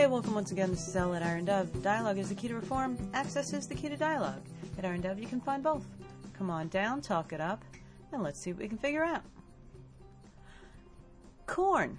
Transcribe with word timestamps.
Hey, 0.00 0.06
welcome 0.06 0.32
once 0.32 0.50
again. 0.50 0.70
This 0.70 0.88
is 0.88 0.96
Elle 0.96 1.12
at 1.12 1.22
Iron 1.22 1.44
Dove. 1.44 1.82
Dialogue 1.82 2.16
is 2.16 2.30
the 2.30 2.34
key 2.34 2.48
to 2.48 2.54
reform. 2.54 2.96
Access 3.12 3.52
is 3.52 3.68
the 3.68 3.74
key 3.74 3.90
to 3.90 3.98
dialogue. 3.98 4.40
At 4.78 4.86
Iron 4.86 5.02
Dove, 5.02 5.18
you 5.18 5.26
can 5.26 5.42
find 5.42 5.62
both. 5.62 5.84
Come 6.38 6.48
on 6.48 6.68
down, 6.68 7.02
talk 7.02 7.34
it 7.34 7.40
up, 7.42 7.62
and 8.10 8.22
let's 8.22 8.40
see 8.40 8.50
what 8.50 8.62
we 8.62 8.68
can 8.68 8.78
figure 8.78 9.04
out. 9.04 9.20
Corn. 11.46 11.98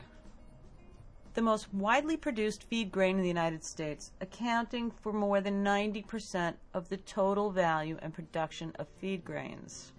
The 1.36 1.44
most 1.44 1.72
widely 1.76 2.18
produced 2.18 2.64
feed 2.64 2.92
grain 2.92 3.18
in 3.18 3.22
the 3.22 3.28
United 3.28 3.64
States, 3.64 4.14
accounting 4.20 4.90
for 4.90 5.14
more 5.14 5.40
than 5.40 5.64
90% 5.64 6.56
of 6.74 6.90
the 6.90 6.98
total 6.98 7.52
value 7.52 8.00
and 8.02 8.12
production 8.12 8.74
of 8.80 8.88
feed 9.00 9.24
grains. 9.24 9.92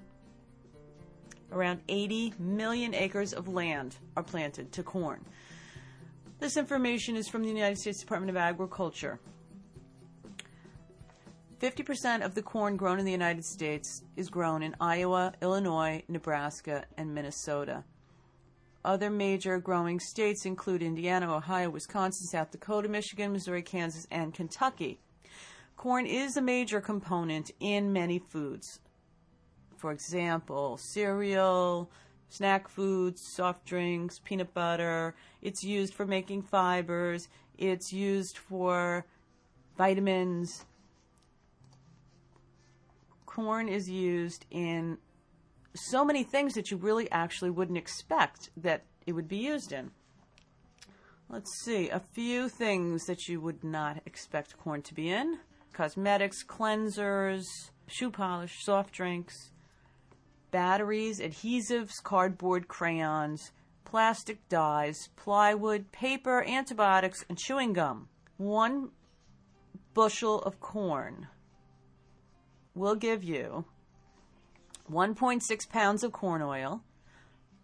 Around 1.53 1.83
80 1.89 2.35
million 2.41 2.95
acres 2.95 3.33
of 3.33 3.47
land 3.47 3.95
are 4.17 4.25
planted 4.25 4.73
to 4.73 4.83
corn. 4.83 5.25
This 6.43 6.57
information 6.57 7.15
is 7.15 7.29
from 7.29 7.43
the 7.43 7.49
United 7.49 7.79
States 7.79 8.01
Department 8.01 8.29
of 8.29 8.37
Agriculture. 8.37 9.21
50% 11.61 12.25
of 12.25 12.35
the 12.35 12.43
corn 12.43 12.77
grown 12.77 12.99
in 12.99 13.05
the 13.05 13.13
United 13.13 13.45
States 13.45 14.03
is 14.17 14.29
grown 14.29 14.61
in 14.65 14.75
Iowa, 14.81 15.35
Illinois, 15.41 16.03
Nebraska, 16.09 16.85
and 16.97 17.15
Minnesota. 17.15 17.85
Other 18.85 19.09
major 19.09 19.61
growing 19.61 20.01
states 20.01 20.45
include 20.45 20.83
Indiana, 20.83 21.33
Ohio, 21.33 21.71
Wisconsin, 21.71 22.27
South 22.27 22.51
Dakota, 22.51 22.89
Michigan, 22.89 23.31
Missouri, 23.31 23.63
Kansas, 23.63 24.09
and 24.11 24.35
Kentucky. 24.35 24.99
Corn 25.77 26.07
is 26.07 26.37
a 26.37 26.43
major 26.43 26.81
component 26.81 27.53
in 27.61 27.93
many 27.93 28.19
foods. 28.19 28.81
For 29.77 29.93
example, 29.93 30.77
cereal, 30.77 31.89
snack 32.33 32.69
foods, 32.69 33.23
soft 33.35 33.65
drinks, 33.67 34.21
peanut 34.25 34.55
butter. 34.55 35.15
It's 35.41 35.63
used 35.63 35.95
for 35.95 36.07
making 36.07 36.43
fibers. 36.43 37.29
It's 37.59 37.93
used 37.93 38.39
for 38.39 39.05
vitamins. 39.77 40.65
Corn 43.27 43.69
is 43.69 43.89
used 43.89 44.47
in 44.51 44.99
so 45.75 46.05
many 46.05 46.23
things 46.23 46.55
that 46.55 46.71
you 46.71 46.77
really 46.77 47.11
actually 47.11 47.51
wouldn't 47.51 47.79
expect 47.79 48.51
that 48.57 48.85
it 49.07 49.13
would 49.13 49.29
be 49.29 49.39
used 49.39 49.73
in. 49.73 49.91
Let's 51.29 51.51
see, 51.65 51.89
a 51.89 52.01
few 52.13 52.49
things 52.49 53.07
that 53.07 53.27
you 53.27 53.41
would 53.41 53.65
not 53.65 54.03
expect 54.05 54.59
corn 54.59 54.83
to 54.83 54.95
be 54.95 55.11
in 55.11 55.39
cosmetics, 55.73 56.45
cleansers, 56.45 57.47
shoe 57.87 58.11
polish, 58.11 58.63
soft 58.63 58.93
drinks, 58.93 59.52
batteries, 60.53 61.19
adhesives, 61.19 62.01
cardboard, 62.01 62.69
crayons, 62.69 63.51
plastic 63.85 64.49
dyes, 64.49 65.09
plywood, 65.17 65.91
paper, 65.91 66.45
antibiotics, 66.45 67.25
and 67.29 67.37
chewing 67.37 67.73
gum. 67.73 68.09
One 68.37 68.91
bushel 69.95 70.41
of 70.43 70.61
corn 70.61 71.27
will 72.75 72.95
give 72.95 73.25
you 73.25 73.65
1.6 74.91 75.69
pounds 75.69 76.05
of 76.05 76.13
corn 76.13 76.43
oil, 76.43 76.85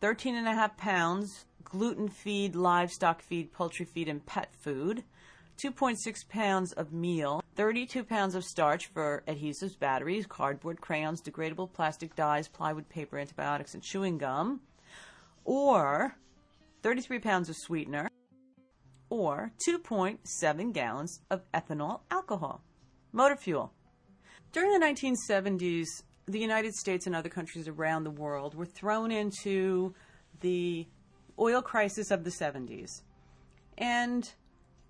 13.5 0.02 0.77
pounds 0.77 1.45
gluten 1.64 2.08
feed, 2.08 2.56
livestock 2.56 3.23
feed, 3.23 3.52
poultry 3.52 3.84
feed, 3.84 4.08
and 4.08 4.25
pet 4.25 4.55
food, 4.55 5.05
2.6 5.62 6.28
pounds 6.28 6.73
of 6.73 6.92
meal, 6.92 7.42
32 7.56 8.05
pounds 8.05 8.34
of 8.34 8.45
starch 8.45 8.87
for 8.87 9.25
adhesives, 9.27 9.77
batteries, 9.78 10.25
cardboard, 10.27 10.81
crayons, 10.81 11.20
degradable 11.20 11.73
plastic 11.73 12.14
dyes, 12.14 12.47
plywood, 12.47 12.89
paper, 12.89 13.19
antibiotics, 13.19 13.75
and 13.75 13.83
chewing 13.83 14.19
gum, 14.19 14.61
or 15.45 16.14
33 16.83 17.19
pounds 17.19 17.48
of 17.48 17.56
sweetener, 17.56 18.08
or 19.11 19.51
2.7 19.69 20.73
gallons 20.73 21.20
of 21.30 21.42
ethanol 21.52 22.01
alcohol, 22.11 22.63
motor 23.13 23.36
fuel. 23.36 23.73
During 24.52 24.79
the 24.79 24.86
1970s, 24.86 25.86
the 26.27 26.39
United 26.39 26.75
States 26.75 27.07
and 27.07 27.17
other 27.17 27.29
countries 27.29 27.67
around 27.67 28.05
the 28.05 28.11
world 28.11 28.55
were 28.55 28.67
thrown 28.67 29.11
into 29.11 29.95
the 30.40 30.86
oil 31.39 31.63
crisis 31.63 32.11
of 32.11 32.23
the 32.23 32.30
70s. 32.30 33.02
And 33.77 34.30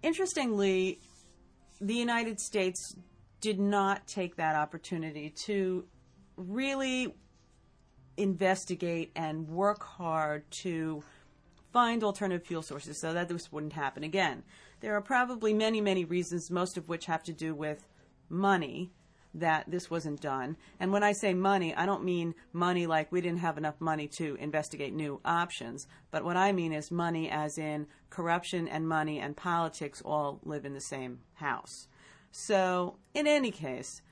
interestingly, 0.02 1.00
the 1.80 1.94
United 1.94 2.40
States 2.40 2.96
did 3.40 3.58
not 3.58 4.06
take 4.06 4.36
that 4.36 4.56
opportunity 4.56 5.30
to 5.30 5.84
really 6.36 7.14
investigate 8.16 9.12
and 9.14 9.48
work 9.48 9.82
hard 9.82 10.50
to 10.50 11.02
find 11.72 12.02
alternative 12.02 12.46
fuel 12.46 12.62
sources 12.62 13.00
so 13.00 13.12
that 13.12 13.28
this 13.28 13.52
wouldn't 13.52 13.72
happen 13.72 14.02
again. 14.02 14.42
There 14.80 14.94
are 14.94 15.00
probably 15.00 15.52
many, 15.52 15.80
many 15.80 16.04
reasons, 16.04 16.50
most 16.50 16.76
of 16.76 16.88
which 16.88 17.06
have 17.06 17.22
to 17.24 17.32
do 17.32 17.54
with 17.54 17.86
money 18.28 18.90
that 19.34 19.70
this 19.70 19.90
wasn't 19.90 20.20
done. 20.20 20.56
And 20.80 20.92
when 20.92 21.02
I 21.02 21.12
say 21.12 21.34
money, 21.34 21.74
I 21.74 21.86
don't 21.86 22.04
mean 22.04 22.34
money 22.52 22.86
like 22.86 23.12
we 23.12 23.20
didn't 23.20 23.40
have 23.40 23.58
enough 23.58 23.80
money 23.80 24.08
to 24.08 24.36
investigate 24.36 24.92
new 24.92 25.20
options, 25.24 25.86
but 26.10 26.24
what 26.24 26.36
I 26.36 26.52
mean 26.52 26.72
is 26.72 26.90
money 26.90 27.30
as 27.30 27.58
in 27.58 27.86
corruption 28.10 28.68
and 28.68 28.88
money 28.88 29.18
and 29.18 29.36
politics 29.36 30.02
all 30.04 30.40
live 30.44 30.64
in 30.64 30.74
the 30.74 30.80
same 30.80 31.20
house. 31.34 31.88
So, 32.30 32.96
in 33.14 33.26
any 33.26 33.50
case, 33.50 34.02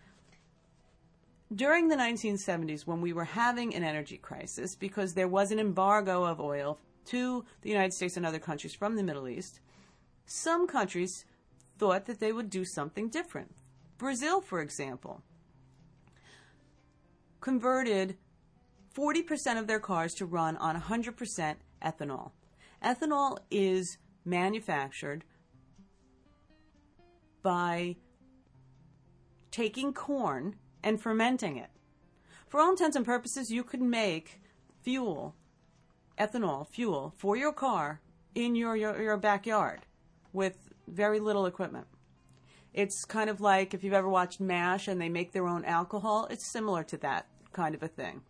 during 1.55 1.89
the 1.89 1.97
1970s, 1.97 2.87
when 2.87 3.01
we 3.01 3.13
were 3.13 3.25
having 3.25 3.75
an 3.75 3.85
energy 3.85 4.17
crisis 4.17 4.75
because 4.75 5.15
there 5.15 5.29
was 5.29 5.53
an 5.53 5.59
embargo 5.59 6.25
of 6.25 6.41
oil 6.41 6.79
to 7.07 7.45
the 7.63 7.71
United 7.71 7.93
States 7.93 8.17
and 8.17 8.27
other 8.27 8.39
countries 8.39 8.75
from 8.75 8.97
the 8.97 9.03
Middle 9.03 9.29
East, 9.29 9.61
some 10.25 10.67
countries 10.67 11.25
thought 11.79 12.07
that 12.07 12.19
they 12.19 12.33
would 12.33 12.51
do 12.51 12.65
something 12.65 13.09
different. 13.09 13.55
Brazil, 13.99 14.41
for 14.41 14.61
example, 14.61 15.23
converted 17.41 18.17
40% 18.95 19.59
of 19.59 19.67
their 19.67 19.81
cars 19.81 20.15
to 20.15 20.27
run 20.27 20.57
on 20.57 20.81
100% 20.81 21.57
ethanol. 21.83 22.31
Ethanol 22.85 23.39
is 23.51 23.99
manufactured 24.25 25.25
by 27.43 27.97
taking 29.51 29.93
corn 29.93 30.57
and 30.83 31.01
fermenting 31.01 31.57
it. 31.57 31.71
For 32.49 32.61
all 32.61 32.71
intents 32.71 32.97
and 32.97 33.05
purposes, 33.05 33.51
you 33.51 33.65
could 33.65 33.83
make 33.83 34.41
fuel, 34.83 35.35
ethanol, 36.19 36.67
fuel, 36.69 37.15
for 37.17 37.37
your 37.37 37.53
car 37.53 38.01
in 38.35 38.55
your, 38.55 38.77
your, 38.77 39.01
your 39.01 39.17
backyard 39.17 39.81
with 40.33 40.57
very 40.87 41.19
little 41.19 41.47
equipment. 41.47 41.87
It's 42.77 43.07
kind 43.07 43.31
of 43.31 43.41
like 43.41 43.73
if 43.73 43.83
you've 43.83 43.95
ever 43.95 44.09
watched 44.09 44.39
MASH 44.39 44.87
and 44.87 45.01
they 45.01 45.09
make 45.09 45.33
their 45.33 45.47
own 45.47 45.65
alcohol, 45.65 46.29
it's 46.31 46.53
similar 46.53 46.85
to 46.85 46.99
that 46.99 47.27
kind 47.53 47.75
of 47.75 47.83
a 47.83 47.89
thing. 47.89 48.21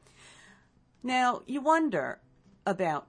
Now, 1.03 1.43
you 1.47 1.61
wonder 1.61 2.21
about 2.65 3.09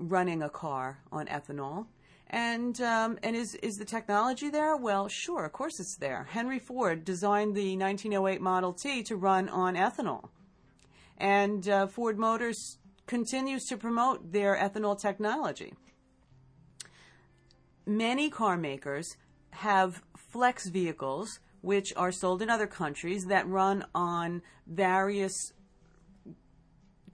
running 0.00 0.42
a 0.42 0.50
car 0.50 0.98
on 1.12 1.26
ethanol. 1.26 1.86
And 2.28 2.80
um, 2.80 3.18
and 3.22 3.36
is 3.36 3.54
is 3.56 3.76
the 3.76 3.84
technology 3.84 4.48
there? 4.48 4.74
Well, 4.74 5.06
sure, 5.06 5.44
of 5.44 5.52
course 5.52 5.78
it's 5.78 5.96
there. 5.96 6.26
Henry 6.30 6.58
Ford 6.58 7.04
designed 7.04 7.54
the 7.54 7.76
1908 7.76 8.40
Model 8.40 8.72
T 8.72 9.02
to 9.02 9.16
run 9.16 9.50
on 9.50 9.74
ethanol, 9.74 10.30
and 11.18 11.68
uh, 11.68 11.86
Ford 11.88 12.18
Motors 12.18 12.78
continues 13.06 13.66
to 13.66 13.76
promote 13.76 14.32
their 14.32 14.56
ethanol 14.56 14.98
technology. 14.98 15.74
Many 17.84 18.30
car 18.30 18.56
makers 18.56 19.16
have 19.52 20.02
flex 20.16 20.68
vehicles, 20.68 21.38
which 21.60 21.92
are 21.96 22.12
sold 22.12 22.42
in 22.42 22.50
other 22.50 22.66
countries, 22.66 23.26
that 23.26 23.46
run 23.48 23.84
on 23.94 24.42
various 24.66 25.52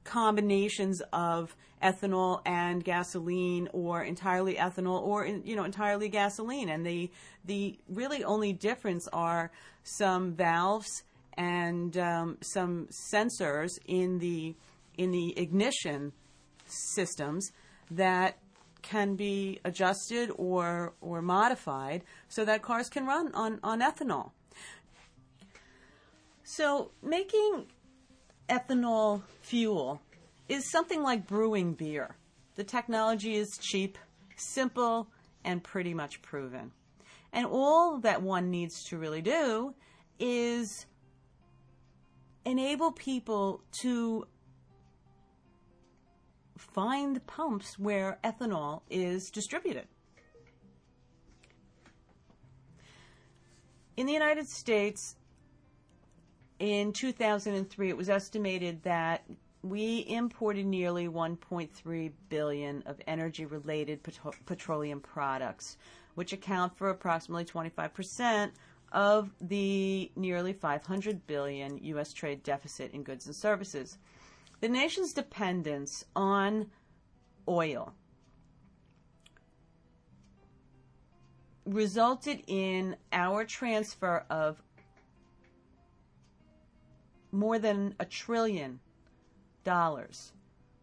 combinations 0.05 1.03
of 1.13 1.55
ethanol 1.83 2.41
and 2.47 2.83
gasoline 2.83 3.69
or 3.73 4.03
entirely 4.03 4.55
ethanol 4.55 5.03
or 5.03 5.27
you 5.27 5.55
know 5.55 5.65
entirely 5.65 6.09
gasoline. 6.09 6.69
And 6.69 6.85
the 6.85 7.11
the 7.45 7.79
really 7.89 8.25
only 8.25 8.53
difference 8.53 9.07
are 9.13 9.51
some 9.83 10.33
valves 10.33 11.05
and 11.37 11.97
um, 11.99 12.39
some 12.41 12.89
sensors 13.13 13.79
in 13.87 14.19
the 14.19 14.57
in 14.97 15.11
the 15.11 15.39
ignition 15.39 16.13
systems 16.67 17.53
that 17.91 18.39
can 18.83 19.17
be 19.17 19.61
adjusted 19.65 20.31
or, 20.37 20.95
or 21.01 21.21
modified 21.23 22.03
so 22.29 22.45
that 22.45 22.63
cars 22.63 22.89
can 22.89 23.07
run 23.07 23.35
on, 23.35 23.61
on 23.63 23.81
ethanol. 23.81 24.31
So, 26.45 26.93
making 27.03 27.67
ethanol 28.49 29.23
fuel 29.43 30.01
is 30.49 30.71
something 30.71 31.03
like 31.03 31.27
brewing 31.27 31.75
beer. 31.75 32.17
The 32.55 32.65
technology 32.65 33.37
is 33.37 33.49
cheap, 33.61 33.99
simple, 34.37 35.09
and 35.45 35.63
pretty 35.63 35.93
much 35.95 36.23
proven. 36.23 36.73
And 37.33 37.47
all 37.47 37.99
that 37.99 38.23
one 38.23 38.51
needs 38.51 38.83
to 38.85 38.97
really 38.97 39.21
do 39.21 39.75
is 40.19 40.87
enable 42.45 42.93
people 42.93 43.63
to 43.83 44.27
find 46.73 47.17
the 47.17 47.21
pumps 47.21 47.79
where 47.79 48.19
ethanol 48.23 48.83
is 48.91 49.31
distributed. 49.31 49.87
In 53.97 54.07
the 54.07 54.13
United 54.13 54.49
States, 54.49 55.17
in 56.59 56.93
2003, 56.93 57.89
it 57.89 57.97
was 57.97 58.09
estimated 58.09 58.83
that 58.85 59.25
we 59.63 60.05
imported 60.09 60.67
nearly 60.67 61.09
1.3 61.09 62.13
billion 62.29 62.83
of 62.87 63.01
energy-related 63.07 64.03
petro- 64.03 64.33
petroleum 64.47 65.01
products, 65.01 65.77
which 66.15 66.33
account 66.33 66.77
for 66.77 66.91
approximately 66.91 67.45
25% 67.45 68.53
of 68.93 69.31
the 69.41 70.11
nearly 70.17 70.53
500 70.53 71.27
billion 71.27 71.79
U.S. 71.79 72.13
trade 72.13 72.43
deficit 72.43 72.93
in 72.93 73.03
goods 73.03 73.27
and 73.27 73.35
services. 73.35 73.99
The 74.61 74.69
nation's 74.69 75.13
dependence 75.13 76.05
on 76.17 76.71
oil 77.47 77.95
resulted 81.65 82.43
in 82.47 82.97
our 83.13 83.45
transfer 83.45 84.25
of 84.31 84.63
more 87.31 87.59
than 87.59 87.95
a 88.01 88.05
trillion 88.05 88.81
dollars 89.65 90.33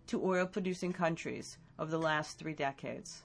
to 0.07 0.23
oil 0.23 0.45
producing 0.45 0.93
countries 0.93 1.57
over 1.79 1.89
the 1.89 1.97
last 1.97 2.37
three 2.37 2.53
decades. 2.53 3.23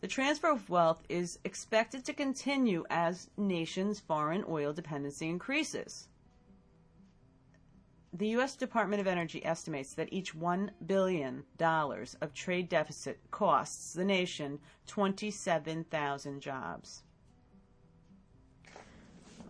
The 0.00 0.08
transfer 0.08 0.50
of 0.50 0.68
wealth 0.68 1.02
is 1.08 1.38
expected 1.44 2.04
to 2.04 2.12
continue 2.12 2.84
as 2.90 3.30
nations' 3.36 3.98
foreign 3.98 4.44
oil 4.46 4.72
dependency 4.72 5.28
increases. 5.28 6.08
The 8.18 8.28
U.S. 8.28 8.56
Department 8.56 9.02
of 9.02 9.06
Energy 9.06 9.44
estimates 9.44 9.92
that 9.92 10.10
each 10.10 10.34
$1 10.34 10.70
billion 10.86 11.44
of 11.60 12.32
trade 12.32 12.70
deficit 12.70 13.20
costs 13.30 13.92
the 13.92 14.06
nation 14.06 14.58
27,000 14.86 16.40
jobs. 16.40 17.02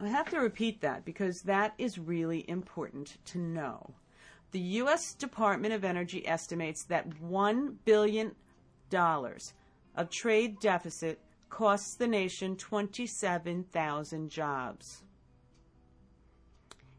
I 0.00 0.08
have 0.08 0.28
to 0.30 0.40
repeat 0.40 0.80
that 0.80 1.04
because 1.04 1.42
that 1.42 1.74
is 1.78 1.96
really 1.96 2.44
important 2.50 3.18
to 3.26 3.38
know. 3.38 3.94
The 4.50 4.58
U.S. 4.58 5.14
Department 5.14 5.72
of 5.72 5.84
Energy 5.84 6.26
estimates 6.26 6.82
that 6.84 7.08
$1 7.08 7.74
billion 7.84 8.34
of 8.92 10.10
trade 10.10 10.58
deficit 10.58 11.20
costs 11.50 11.94
the 11.94 12.08
nation 12.08 12.56
27,000 12.56 14.28
jobs. 14.28 15.04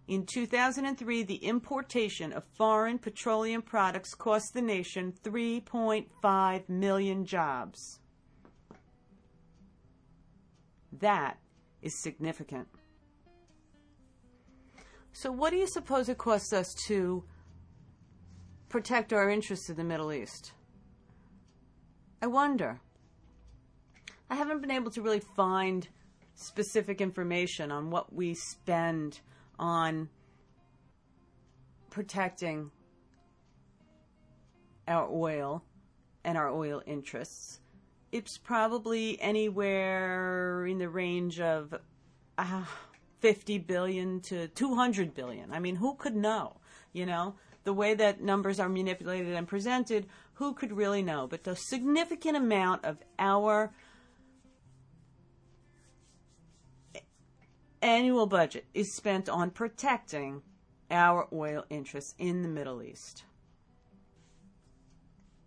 In 0.07 0.25
2003, 0.25 1.23
the 1.23 1.35
importation 1.35 2.31
of 2.31 2.45
foreign 2.45 2.97
petroleum 2.97 3.61
products 3.61 4.15
cost 4.15 4.53
the 4.53 4.61
nation 4.61 5.13
3.5 5.23 6.69
million 6.69 7.25
jobs. 7.25 7.99
That 10.99 11.37
is 11.81 11.93
significant. 11.93 12.69
So, 15.11 15.31
what 15.31 15.49
do 15.49 15.57
you 15.57 15.67
suppose 15.67 16.07
it 16.07 16.17
costs 16.17 16.53
us 16.53 16.73
to 16.87 17.23
protect 18.69 19.11
our 19.11 19.29
interests 19.29 19.69
in 19.69 19.75
the 19.75 19.83
Middle 19.83 20.13
East? 20.13 20.53
I 22.21 22.27
wonder. 22.27 22.79
I 24.29 24.35
haven't 24.35 24.61
been 24.61 24.71
able 24.71 24.91
to 24.91 25.01
really 25.01 25.21
find 25.35 25.87
specific 26.35 27.01
information 27.01 27.71
on 27.71 27.89
what 27.89 28.13
we 28.13 28.33
spend 28.33 29.19
on 29.59 30.09
protecting 31.89 32.71
our 34.87 35.09
oil 35.11 35.63
and 36.23 36.37
our 36.37 36.49
oil 36.49 36.81
interests. 36.85 37.59
It's 38.11 38.37
probably 38.37 39.19
anywhere 39.19 40.65
in 40.65 40.77
the 40.77 40.89
range 40.89 41.39
of 41.39 41.73
uh, 42.37 42.63
50 43.19 43.57
billion 43.59 44.21
to 44.21 44.47
200 44.47 45.13
billion. 45.13 45.51
I 45.51 45.59
mean, 45.59 45.75
who 45.75 45.95
could 45.95 46.15
know? 46.15 46.57
You 46.93 47.05
know, 47.05 47.35
the 47.63 47.73
way 47.73 47.93
that 47.95 48.21
numbers 48.21 48.59
are 48.59 48.69
manipulated 48.69 49.33
and 49.33 49.47
presented, 49.47 50.07
who 50.35 50.53
could 50.53 50.71
really 50.71 51.01
know? 51.01 51.27
But 51.27 51.43
the 51.43 51.55
significant 51.55 52.37
amount 52.37 52.85
of 52.85 52.97
our 53.19 53.73
annual 57.81 58.27
budget 58.27 58.65
is 58.73 58.95
spent 58.95 59.29
on 59.29 59.51
protecting 59.51 60.41
our 60.89 61.27
oil 61.33 61.65
interests 61.69 62.15
in 62.17 62.41
the 62.41 62.47
Middle 62.47 62.81
East. 62.81 63.23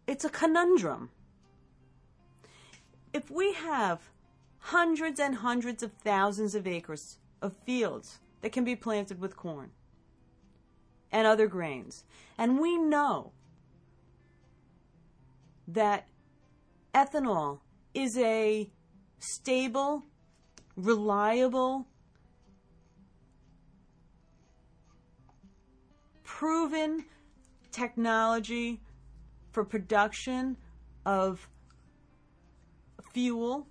It's 0.06 0.25
a 0.25 0.31
conundrum. 0.31 1.11
If 3.12 3.31
we 3.31 3.53
have 3.55 4.11
hundreds 4.59 5.19
and 5.19 5.37
hundreds 5.37 5.82
of 5.82 5.93
thousands 5.93 6.55
of 6.55 6.67
acres 6.67 7.19
of 7.41 7.55
fields 7.65 8.21
that 8.41 8.53
can 8.53 8.65
be 8.65 8.76
planted 8.76 9.21
with 9.21 9.37
corn 9.37 9.71
and 11.11 11.26
other 11.26 11.47
grains, 11.47 12.05
and 12.38 12.61
we 12.61 12.76
know 12.76 13.33
that 15.67 16.09
ethanol 16.94 17.61
is 17.94 18.17
a 18.19 18.71
stable, 19.19 20.05
reliable, 20.76 21.87
proven 26.41 27.05
technology 27.71 28.81
for 29.53 29.63
production 29.63 30.57
of 31.05 31.47
fuel 33.13 33.67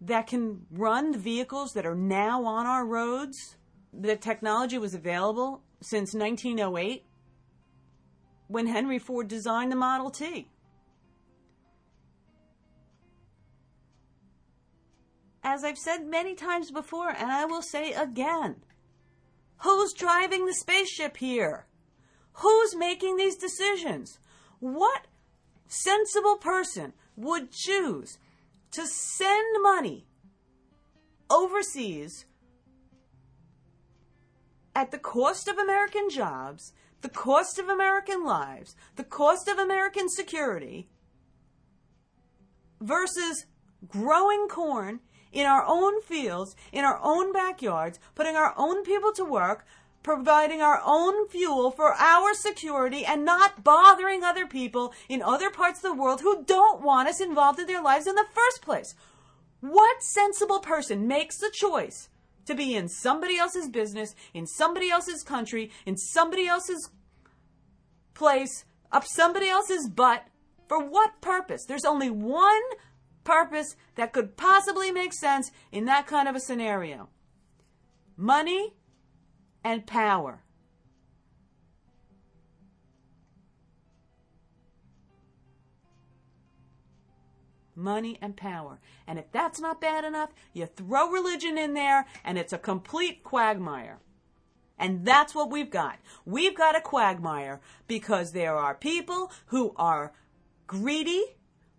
that 0.00 0.28
can 0.28 0.64
run 0.70 1.10
the 1.10 1.18
vehicles 1.18 1.72
that 1.72 1.84
are 1.84 1.96
now 1.96 2.44
on 2.44 2.68
our 2.68 2.86
roads. 2.86 3.56
The 3.92 4.14
technology 4.14 4.78
was 4.78 4.94
available 4.94 5.64
since 5.82 6.14
1908 6.14 7.04
when 8.46 8.68
Henry 8.68 9.00
Ford 9.00 9.26
designed 9.26 9.72
the 9.72 9.76
Model 9.76 10.10
T. 10.10 10.48
As 15.42 15.64
I've 15.64 15.78
said 15.78 16.06
many 16.06 16.36
times 16.36 16.70
before, 16.70 17.08
and 17.08 17.32
I 17.32 17.44
will 17.44 17.62
say 17.62 17.92
again, 17.92 18.54
Who's 19.60 19.92
driving 19.92 20.46
the 20.46 20.54
spaceship 20.54 21.18
here? 21.18 21.66
Who's 22.34 22.74
making 22.74 23.16
these 23.16 23.36
decisions? 23.36 24.18
What 24.58 25.06
sensible 25.68 26.36
person 26.36 26.94
would 27.16 27.50
choose 27.50 28.18
to 28.72 28.86
send 28.86 29.62
money 29.62 30.06
overseas 31.28 32.24
at 34.74 34.90
the 34.90 34.98
cost 34.98 35.46
of 35.46 35.58
American 35.58 36.08
jobs, 36.08 36.72
the 37.02 37.08
cost 37.08 37.58
of 37.58 37.68
American 37.68 38.24
lives, 38.24 38.74
the 38.96 39.04
cost 39.04 39.46
of 39.48 39.58
American 39.58 40.08
security, 40.08 40.88
versus 42.80 43.44
growing 43.88 44.48
corn 44.48 45.00
in 45.32 45.46
our 45.46 45.64
own 45.66 46.02
fields, 46.02 46.56
in 46.72 46.84
our 46.84 47.00
own 47.02 47.32
backyards, 47.32 47.98
putting 48.14 48.36
our 48.36 48.54
own 48.56 48.84
people 48.84 49.12
to 49.12 49.24
work, 49.24 49.64
providing 50.02 50.62
our 50.62 50.80
own 50.84 51.28
fuel 51.28 51.70
for 51.70 51.92
our 51.94 52.32
security 52.34 53.04
and 53.04 53.24
not 53.24 53.62
bothering 53.62 54.24
other 54.24 54.46
people 54.46 54.94
in 55.08 55.22
other 55.22 55.50
parts 55.50 55.78
of 55.78 55.82
the 55.82 55.94
world 55.94 56.20
who 56.20 56.42
don't 56.44 56.82
want 56.82 57.08
us 57.08 57.20
involved 57.20 57.58
in 57.58 57.66
their 57.66 57.82
lives 57.82 58.06
in 58.06 58.14
the 58.14 58.26
first 58.32 58.62
place. 58.62 58.94
What 59.60 60.02
sensible 60.02 60.60
person 60.60 61.06
makes 61.06 61.38
the 61.38 61.50
choice 61.52 62.08
to 62.46 62.54
be 62.54 62.74
in 62.74 62.88
somebody 62.88 63.36
else's 63.36 63.68
business, 63.68 64.14
in 64.32 64.46
somebody 64.46 64.90
else's 64.90 65.22
country, 65.22 65.70
in 65.84 65.96
somebody 65.96 66.46
else's 66.46 66.90
place, 68.14 68.64
up 68.90 69.04
somebody 69.06 69.48
else's 69.48 69.88
butt? 69.88 70.26
For 70.66 70.82
what 70.82 71.20
purpose? 71.20 71.66
There's 71.66 71.84
only 71.84 72.10
one 72.10 72.62
purpose 73.24 73.76
that 73.96 74.12
could 74.12 74.36
possibly 74.36 74.90
make 74.90 75.12
sense 75.12 75.50
in 75.72 75.84
that 75.86 76.06
kind 76.06 76.28
of 76.28 76.34
a 76.34 76.40
scenario 76.40 77.08
money 78.16 78.74
and 79.64 79.86
power. 79.86 80.42
Money 87.74 88.18
and 88.20 88.36
power. 88.36 88.78
And 89.06 89.18
if 89.18 89.32
that's 89.32 89.58
not 89.58 89.80
bad 89.80 90.04
enough, 90.04 90.30
you 90.52 90.66
throw 90.66 91.08
religion 91.08 91.56
in 91.56 91.72
there 91.72 92.06
and 92.24 92.36
it's 92.36 92.52
a 92.52 92.58
complete 92.58 93.24
quagmire. 93.24 94.00
And 94.78 95.04
that's 95.04 95.34
what 95.34 95.50
we've 95.50 95.70
got. 95.70 95.98
We've 96.24 96.56
got 96.56 96.76
a 96.76 96.80
quagmire 96.80 97.60
because 97.86 98.32
there 98.32 98.56
are 98.56 98.74
people 98.74 99.30
who 99.46 99.74
are 99.76 100.12
greedy, 100.66 101.24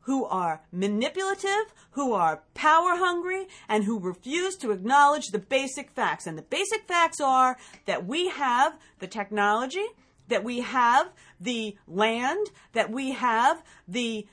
who 0.02 0.26
are 0.26 0.62
manipulative, 0.72 1.74
who 1.92 2.14
are 2.14 2.44
power 2.54 2.96
hungry, 2.96 3.48
and 3.68 3.84
who 3.84 4.00
refuse 4.00 4.56
to 4.58 4.72
acknowledge 4.72 5.28
the 5.28 5.40
basic 5.40 5.92
facts. 5.92 6.28
And 6.28 6.38
the 6.38 6.44
basic 6.44 6.88
facts 6.88 7.20
are 7.20 7.58
that 7.86 8.06
we 8.06 8.30
have 8.30 8.78
the 9.00 9.08
technology, 9.08 9.86
that 10.28 10.44
we 10.44 10.62
have 10.62 11.12
the 11.40 11.76
land, 11.88 12.48
that 12.74 12.90
we 12.92 13.12
have 13.12 13.64
the 13.88 14.28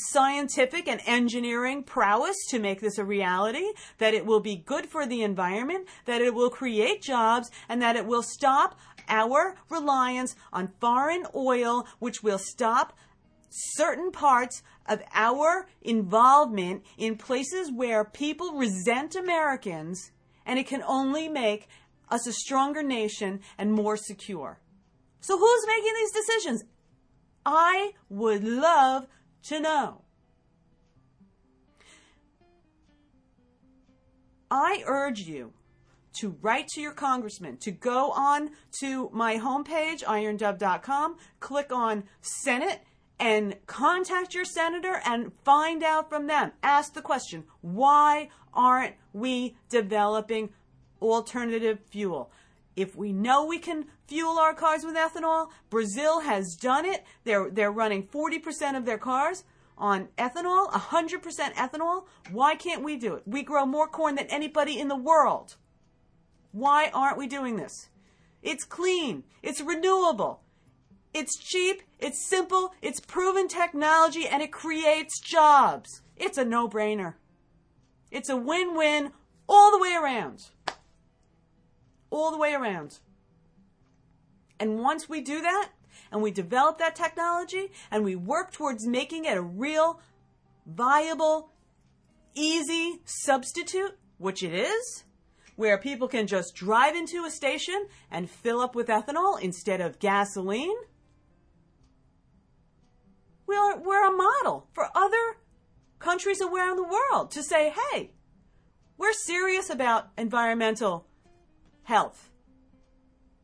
scientific 0.00 0.86
and 0.86 1.00
engineering 1.06 1.82
prowess 1.82 2.36
to 2.48 2.58
make 2.58 2.80
this 2.80 2.98
a 2.98 3.04
reality, 3.04 3.72
that 3.98 4.14
it 4.14 4.24
will 4.24 4.40
be 4.40 4.56
good 4.56 4.86
for 4.86 5.06
the 5.06 5.22
environment, 5.22 5.88
that 6.04 6.22
it 6.22 6.34
will 6.34 6.50
create 6.50 7.02
jobs, 7.02 7.50
and 7.68 7.82
that 7.82 7.96
it 7.96 8.06
will 8.06 8.22
stop 8.22 8.78
our 9.08 9.56
reliance 9.68 10.36
on 10.52 10.72
foreign 10.80 11.26
oil, 11.34 11.86
which 11.98 12.22
will 12.22 12.38
stop 12.38 12.96
certain 13.48 14.10
parts 14.10 14.62
of 14.86 15.02
our 15.12 15.68
involvement 15.82 16.84
in 16.96 17.16
places 17.16 17.70
where 17.72 18.04
people 18.04 18.54
resent 18.54 19.14
Americans, 19.14 20.10
and 20.46 20.58
it 20.58 20.66
can 20.66 20.82
only 20.82 21.28
make 21.28 21.68
us 22.10 22.26
a 22.26 22.32
stronger 22.32 22.82
nation 22.82 23.40
and 23.56 23.72
more 23.72 23.96
secure. 23.96 24.60
So, 25.20 25.38
who's 25.38 25.66
making 25.66 25.92
these 25.94 26.12
decisions? 26.12 26.64
I 27.44 27.92
would 28.08 28.44
love 28.44 29.06
to 29.44 29.60
know. 29.60 30.02
I 34.50 34.82
urge 34.86 35.20
you 35.20 35.52
to 36.20 36.36
write 36.40 36.66
to 36.68 36.80
your 36.80 36.92
congressman, 36.92 37.58
to 37.58 37.70
go 37.70 38.10
on 38.12 38.50
to 38.80 39.10
my 39.12 39.36
homepage, 39.36 40.02
irondove.com, 40.04 41.16
click 41.38 41.72
on 41.72 42.04
Senate, 42.20 42.80
and 43.20 43.56
contact 43.66 44.34
your 44.34 44.44
senator 44.44 45.00
and 45.04 45.32
find 45.44 45.82
out 45.82 46.08
from 46.08 46.26
them. 46.26 46.52
Ask 46.62 46.94
the 46.94 47.02
question 47.02 47.44
why 47.60 48.28
aren't 48.54 48.94
we 49.12 49.56
developing 49.68 50.50
alternative 51.00 51.80
fuel? 51.90 52.30
If 52.76 52.94
we 52.94 53.12
know 53.12 53.44
we 53.44 53.58
can 53.58 53.86
fuel 54.06 54.38
our 54.38 54.54
cars 54.54 54.84
with 54.84 54.94
ethanol, 54.94 55.48
Brazil 55.68 56.20
has 56.20 56.54
done 56.54 56.84
it. 56.84 57.04
They're, 57.24 57.50
they're 57.50 57.72
running 57.72 58.04
40% 58.04 58.76
of 58.76 58.86
their 58.86 58.98
cars 58.98 59.42
on 59.76 60.08
ethanol, 60.16 60.70
100% 60.70 61.20
ethanol. 61.54 62.04
Why 62.30 62.54
can't 62.54 62.84
we 62.84 62.96
do 62.96 63.14
it? 63.14 63.22
We 63.26 63.42
grow 63.42 63.66
more 63.66 63.88
corn 63.88 64.14
than 64.14 64.26
anybody 64.26 64.78
in 64.78 64.88
the 64.88 64.96
world. 64.96 65.56
Why 66.52 66.90
aren't 66.94 67.18
we 67.18 67.26
doing 67.26 67.56
this? 67.56 67.88
It's 68.42 68.64
clean. 68.64 69.24
It's 69.42 69.60
renewable. 69.60 70.42
It's 71.12 71.36
cheap, 71.36 71.82
it's 71.98 72.18
simple, 72.18 72.74
it's 72.80 73.00
proven 73.00 73.48
technology, 73.48 74.26
and 74.26 74.42
it 74.42 74.52
creates 74.52 75.20
jobs. 75.20 76.02
It's 76.16 76.38
a 76.38 76.44
no 76.44 76.68
brainer. 76.68 77.14
It's 78.10 78.28
a 78.28 78.36
win 78.36 78.76
win 78.76 79.12
all 79.48 79.70
the 79.70 79.78
way 79.78 79.94
around. 79.94 80.50
All 82.10 82.30
the 82.30 82.38
way 82.38 82.54
around. 82.54 82.98
And 84.60 84.80
once 84.80 85.08
we 85.08 85.20
do 85.20 85.40
that, 85.40 85.70
and 86.10 86.22
we 86.22 86.30
develop 86.30 86.78
that 86.78 86.96
technology, 86.96 87.72
and 87.90 88.04
we 88.04 88.16
work 88.16 88.52
towards 88.52 88.86
making 88.86 89.24
it 89.24 89.36
a 89.36 89.42
real, 89.42 90.00
viable, 90.66 91.50
easy 92.34 93.00
substitute, 93.04 93.98
which 94.18 94.42
it 94.42 94.54
is, 94.54 95.04
where 95.56 95.76
people 95.76 96.08
can 96.08 96.26
just 96.26 96.54
drive 96.54 96.94
into 96.94 97.24
a 97.24 97.30
station 97.30 97.88
and 98.10 98.30
fill 98.30 98.60
up 98.60 98.74
with 98.74 98.86
ethanol 98.86 99.40
instead 99.40 99.80
of 99.80 99.98
gasoline 99.98 100.76
we're, 103.48 103.78
we're 103.78 104.06
a 104.06 104.16
model 104.16 104.68
for 104.72 104.88
other 104.94 105.38
countries 105.98 106.40
around 106.40 106.76
the 106.76 106.84
world 106.84 107.30
to 107.32 107.42
say, 107.42 107.74
hey, 107.92 108.12
we're 108.96 109.12
serious 109.12 109.70
about 109.70 110.10
environmental 110.16 111.06
health. 111.82 112.30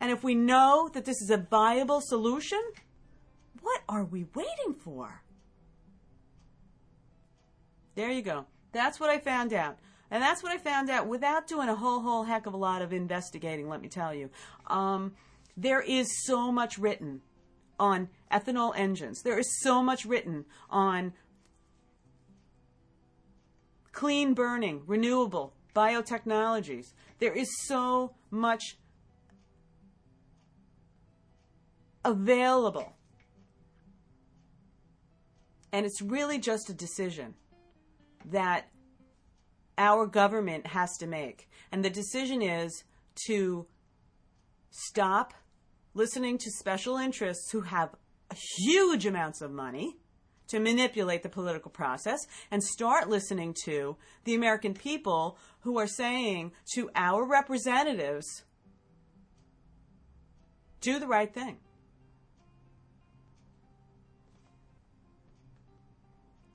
And 0.01 0.13
if 0.13 0.23
we 0.23 0.35
know 0.35 0.91
that 0.93 1.07
this 1.07 1.23
is 1.23 1.31
a 1.31 1.39
viable 1.39 2.01
solution, 2.03 2.61
what 3.63 3.81
are 3.89 4.05
we 4.05 4.27
waiting 4.35 4.75
for? 4.79 5.23
There 7.95 8.11
you 8.11 8.23
go. 8.23 8.45
That's 8.73 9.01
what 9.01 9.09
I 9.09 9.19
found 9.19 9.53
out. 9.53 9.79
And 10.11 10.23
that's 10.23 10.43
what 10.43 10.53
I 10.53 10.59
found 10.59 10.91
out 10.91 11.07
without 11.07 11.47
doing 11.47 11.69
a 11.69 11.75
whole, 11.75 12.01
whole 12.01 12.25
heck 12.25 12.47
of 12.47 12.53
a 12.53 12.59
lot 12.59 12.83
of 12.83 12.93
investigating, 12.93 13.69
let 13.69 13.81
me 13.81 13.89
tell 13.89 14.13
you. 14.13 14.31
Um, 14.67 15.13
there 15.57 15.81
is 15.81 16.25
so 16.27 16.53
much 16.53 16.77
written 16.79 17.23
on 17.79 18.09
ethanol 18.35 18.73
engines. 18.77 19.23
There 19.23 19.39
is 19.39 19.61
so 19.61 19.83
much 19.83 20.05
written 20.05 20.45
on 20.69 21.13
clean 23.93 24.35
burning, 24.35 24.83
renewable, 24.87 25.55
biotechnologies. 25.75 26.93
There 27.21 27.33
is 27.33 27.49
so 27.67 28.15
much 28.31 28.77
available. 32.05 32.93
And 35.73 35.87
it's 35.87 36.03
really 36.03 36.39
just 36.39 36.69
a 36.71 36.75
decision 36.75 37.35
that 38.27 38.69
our 39.77 40.07
government 40.07 40.69
has 40.69 40.97
to 40.99 41.07
make. 41.07 41.49
And 41.73 41.85
the 41.85 41.91
decision 41.91 42.43
is 42.43 42.85
to 43.27 43.67
stop 44.71 45.35
listening 45.95 46.39
to 46.39 46.51
special 46.51 46.97
interests 46.97 47.51
who 47.51 47.63
have 47.63 47.91
huge 48.59 49.07
amounts 49.07 49.41
of 49.41 49.51
money 49.51 49.97
to 50.49 50.61
manipulate 50.61 51.23
the 51.23 51.29
political 51.29 51.71
process 51.71 52.27
and 52.51 52.63
start 52.63 53.09
listening 53.09 53.55
to 53.65 53.97
the 54.25 54.35
American 54.35 54.75
people 54.75 55.39
who 55.61 55.79
are 55.79 55.87
saying 55.87 56.53
to 56.75 56.91
our 56.95 57.27
representatives, 57.27 58.45
do 60.81 60.99
the 60.99 61.07
right 61.07 61.33
thing. 61.33 61.59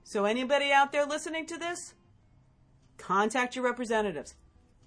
So, 0.04 0.26
anybody 0.26 0.72
out 0.72 0.92
there 0.92 1.06
listening 1.06 1.46
to 1.48 1.58
this, 1.58 1.94
contact 2.98 3.56
your 3.56 3.66
representatives. 3.66 4.34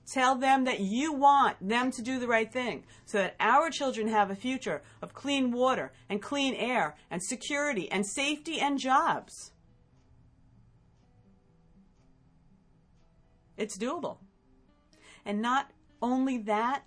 Tell 0.07 0.35
them 0.35 0.65
that 0.65 0.81
you 0.81 1.13
want 1.13 1.57
them 1.67 1.91
to 1.93 2.03
do 2.03 2.19
the 2.19 2.27
right 2.27 2.53
thing 2.53 2.85
so 3.05 3.19
that 3.19 3.37
our 3.39 3.71
children 3.71 4.09
have 4.09 4.31
a 4.31 4.37
future 4.37 4.83
of 5.01 5.15
clean 5.15 5.53
water 5.53 5.93
and 6.09 6.21
clean 6.21 6.55
air 6.55 6.97
and 7.11 7.23
security 7.23 7.91
and 7.91 8.07
safety 8.07 8.59
and 8.61 8.79
jobs. 8.79 9.53
It's 13.57 13.79
doable. 13.79 14.19
And 15.25 15.41
not 15.41 15.71
only 16.01 16.39
that, 16.39 16.83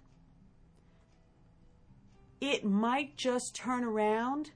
it 2.42 2.66
might 2.66 3.16
just 3.16 3.56
turn 3.56 3.84
around 3.84 4.52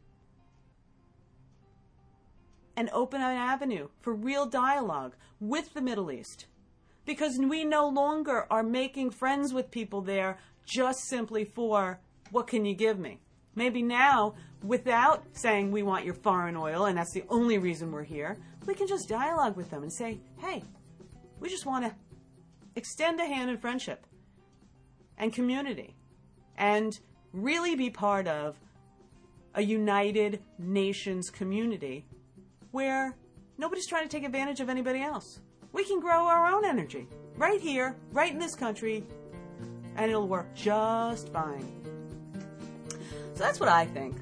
and 2.76 2.90
open 2.92 3.22
an 3.22 3.36
avenue 3.36 3.88
for 4.02 4.14
real 4.14 4.46
dialogue 4.46 5.16
with 5.40 5.74
the 5.74 5.82
Middle 5.82 6.12
East 6.12 6.46
because 7.10 7.40
we 7.40 7.66
no 7.66 7.88
longer 7.88 8.46
are 8.52 8.62
making 8.62 9.10
friends 9.10 9.52
with 9.52 9.72
people 9.72 10.00
there 10.00 10.38
just 10.64 11.00
simply 11.08 11.44
for 11.44 12.00
what 12.30 12.46
can 12.46 12.66
you 12.66 12.76
give 12.76 13.00
me? 13.00 13.20
Maybe 13.56 13.82
now, 13.82 14.36
without 14.62 15.24
saying 15.32 15.72
we 15.72 15.82
want 15.82 16.06
your 16.06 16.14
foreign 16.14 16.56
oil 16.56 16.86
and 16.86 16.96
that's 16.96 17.12
the 17.12 17.24
only 17.28 17.58
reason 17.58 17.92
we're 17.92 18.04
here, 18.04 18.38
we 18.68 18.76
can 18.76 18.86
just 18.86 19.10
dialogue 19.10 19.58
with 19.58 19.72
them 19.72 19.82
and 19.82 19.92
say, 19.92 20.20
hey, 20.38 20.62
we 21.40 21.50
just 21.50 21.66
want 21.66 21.84
to 21.84 21.96
extend 22.76 23.20
a 23.20 23.26
hand 23.26 23.50
in 23.50 23.58
friendship 23.58 24.06
and 25.18 25.34
community 25.34 25.96
and 26.60 27.00
really 27.34 27.74
be 27.76 27.90
part 27.90 28.28
of 28.28 28.56
a 29.56 29.64
United 29.64 30.44
Nations 30.60 31.32
community 31.32 32.06
where 32.70 33.18
nobody's 33.58 33.88
trying 33.88 34.04
to 34.04 34.16
take 34.16 34.24
advantage 34.24 34.60
of 34.60 34.70
anybody 34.70 35.02
else 35.02 35.40
we 35.74 35.86
can 35.86 36.00
grow 36.00 36.26
our 36.26 36.48
own 36.48 36.66
energy 36.66 37.08
right 37.36 37.62
here, 37.62 37.96
right 38.12 38.32
in 38.32 38.40
this 38.40 38.56
country, 38.56 39.04
and 39.96 40.10
it'll 40.10 40.28
work 40.28 40.54
just 40.54 41.30
fine. 41.30 41.66
So 43.36 43.44
that's 43.44 43.60
what 43.60 43.70
I 43.70 43.86
think. 43.86 44.18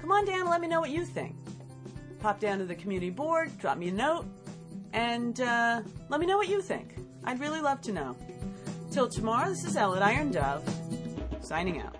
Come 0.00 0.10
on 0.10 0.24
down, 0.24 0.48
let 0.48 0.60
me 0.60 0.68
know 0.68 0.80
what 0.80 0.90
you 0.90 1.04
think. 1.04 1.34
Pop 2.20 2.40
down 2.40 2.58
to 2.58 2.64
the 2.64 2.74
community 2.74 3.10
board, 3.10 3.56
drop 3.58 3.76
me 3.76 3.88
a 3.88 3.92
note, 3.92 4.26
and 4.92 5.40
uh, 5.40 5.82
let 6.08 6.20
me 6.20 6.26
know 6.26 6.38
what 6.38 6.48
you 6.48 6.62
think. 6.62 6.96
I'd 7.24 7.40
really 7.40 7.60
love 7.60 7.80
to 7.82 7.92
know. 7.92 8.16
Till 8.90 9.08
tomorrow, 9.08 9.48
this 9.48 9.64
is 9.64 9.76
Ellen 9.76 10.02
Iron 10.02 10.30
Dove, 10.30 10.62
signing 11.40 11.80
out. 11.80 11.96